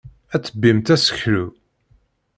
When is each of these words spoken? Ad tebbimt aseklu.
Ad 0.33 0.41
tebbimt 0.43 0.87
aseklu. 0.95 1.45